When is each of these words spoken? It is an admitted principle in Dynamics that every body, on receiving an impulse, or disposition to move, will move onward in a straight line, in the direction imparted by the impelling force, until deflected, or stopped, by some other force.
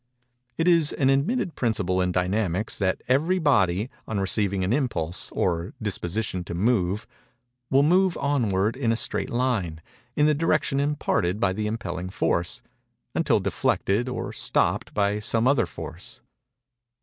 It 0.57 0.67
is 0.67 0.93
an 0.93 1.11
admitted 1.11 1.53
principle 1.53 2.01
in 2.01 2.11
Dynamics 2.11 2.75
that 2.79 3.03
every 3.07 3.37
body, 3.37 3.91
on 4.07 4.19
receiving 4.19 4.63
an 4.63 4.73
impulse, 4.73 5.29
or 5.31 5.75
disposition 5.79 6.43
to 6.45 6.55
move, 6.55 7.05
will 7.69 7.83
move 7.83 8.17
onward 8.17 8.75
in 8.75 8.91
a 8.91 8.95
straight 8.95 9.29
line, 9.29 9.79
in 10.15 10.25
the 10.25 10.33
direction 10.33 10.79
imparted 10.79 11.39
by 11.39 11.53
the 11.53 11.67
impelling 11.67 12.09
force, 12.09 12.63
until 13.13 13.39
deflected, 13.39 14.09
or 14.09 14.33
stopped, 14.33 14.91
by 14.95 15.19
some 15.19 15.47
other 15.47 15.67
force. 15.67 16.23